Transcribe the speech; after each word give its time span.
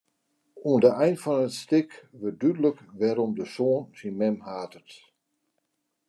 Oan 0.69 0.81
de 0.83 0.91
ein 1.03 1.17
fan 1.23 1.41
it 1.47 1.53
stik 1.61 1.89
wurdt 2.19 2.39
dúdlik 2.41 2.77
wêrom 2.99 3.31
de 3.37 3.45
soan 3.55 3.85
syn 3.97 4.15
mem 4.19 4.37
hatet. 4.47 4.89